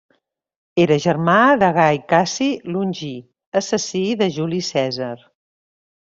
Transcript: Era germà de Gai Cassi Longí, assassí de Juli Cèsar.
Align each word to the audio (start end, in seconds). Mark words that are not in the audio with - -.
Era 0.83 0.95
germà 1.01 1.33
de 1.63 1.67
Gai 1.75 1.99
Cassi 2.13 2.47
Longí, 2.75 3.11
assassí 3.61 4.01
de 4.23 4.29
Juli 4.39 4.63
Cèsar. 4.69 5.11